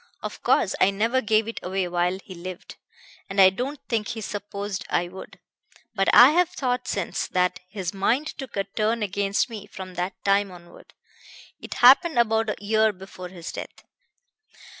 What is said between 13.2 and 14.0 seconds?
his death."